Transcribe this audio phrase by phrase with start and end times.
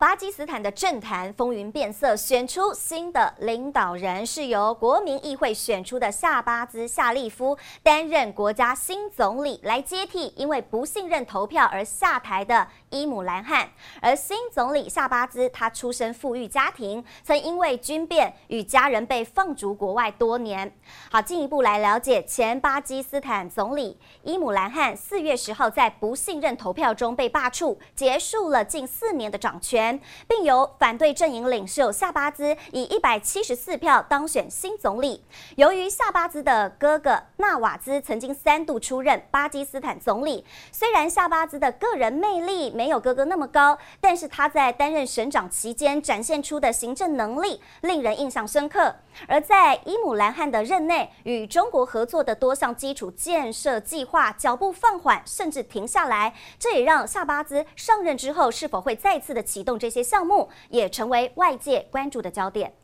[0.00, 13.68] 巴基斯坦的政坛风云变色，选出新的领导人，是由国民议会选出的夏巴兹夏利夫担任国家新总理，来接替因为不信任投票而下台的伊姆兰汗。
[14.00, 20.72] 而新总理夏巴兹，他出身富裕家庭，曾因为军变与家人被放逐国外多年。
[21.10, 29.87] 好，进一步来了解前巴基斯坦总理伊姆兰汗，四月十号在不信任投票中被罢黜，结束了近四年的掌权。
[30.26, 35.22] 并由反对阵营领袖夏巴兹以一百七十四票当选新总理。
[35.54, 48.94] 由于夏巴兹的哥哥纳瓦兹曾经三度出任巴基斯坦总理，虽然夏巴兹的个人魅力没有哥哥那么高，但是他在担任省长期间展现出的行政能力令人印象深刻。
[49.26, 62.74] 而在伊姆兰汗的任内，与中国合作的多项基础建设计划脚步放缓，甚至停下来，这也让夏巴兹上任之后是否会再次的启动这些项目，也成为外界关注的焦点。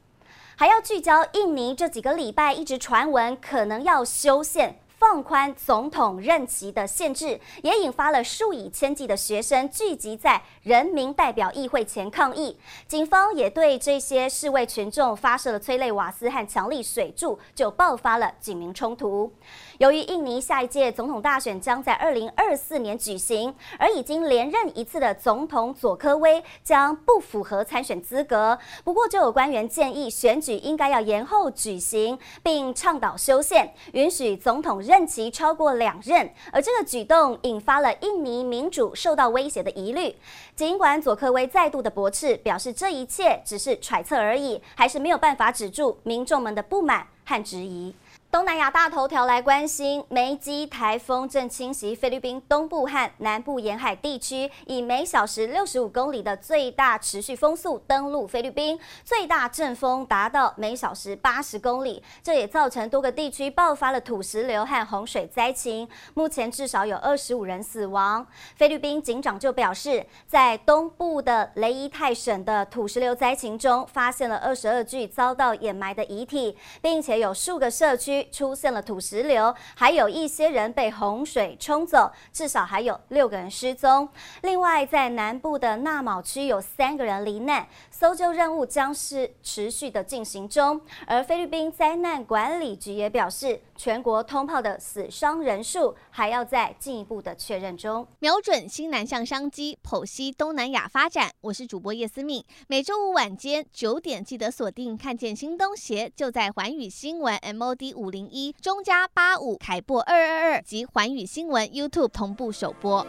[0.56, 4.78] 还要聚焦印尼这几个礼拜一直传闻可能要修宪。
[4.98, 12.56] 放宽总统任期的限制，也引发了数以千计的学生聚集在人民代表议会前抗议。
[12.86, 19.30] 警方也对这些示威群众发射了催泪瓦斯和强力水柱，就爆发了警民冲突。
[19.78, 28.56] 由于印尼下一届总统大选将在二零二四年举行，而已经连任一次的总统佐科威将不符合参选资格。
[28.84, 35.04] 不过，就有官员建议选举应该要延后举行，并倡导修宪，允许总统任。
[35.06, 40.14] 期超过两任，而这个举动引发了印尼民主受到威胁的疑虑。
[40.56, 47.94] 尽管佐科威再度的驳斥，表示这一切只是揣测而已，还是没有办法止住民众们的不满和质疑。
[48.34, 68.26] 东南亚大头条来关心，梅基台风正侵袭菲律宾东部和南部沿海地区，以每小时六十五公里的最大持续风速登陆菲律宾，最大阵风达到每小时八十公里，这也造成多个地区爆发了土石流和洪水灾情，目前至少有二十五人死亡。
[68.56, 78.23] 菲律宾警长就表示，在东部的雷伊泰省的土石流灾情中，发现了二十二具遭到掩埋的遗体，并且有数个社区。
[78.30, 84.08] 出现了土石流，还有一些人被洪水冲走，至少还有六个人失踪。
[84.42, 90.80] 另外，在南部的纳卯区有三个人罹难，搜救任务将是持续的进行中。
[91.06, 98.06] 而菲律宾灾难管理局也表示，全国通炮的死伤人数还要在进一步的确认中。
[98.18, 101.30] 瞄准新南向商机，剖析东南亚发展。
[101.40, 113.04] 我是主播叶思敏，每周五晚间九点记得锁定，看见新东协就在环宇新闻 MOD 五零一中加八五凯播二二二及环宇新闻 YouTube 同步首播。